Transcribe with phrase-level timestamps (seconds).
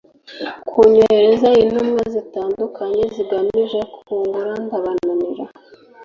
[0.69, 5.45] kunyoherereza intumwa zitandukanye zigamije kungura ndabananira